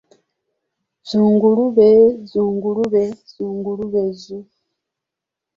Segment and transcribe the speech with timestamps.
[1.07, 1.89] Zzungulube
[2.27, 4.37] zzungulube zzungulube zzu.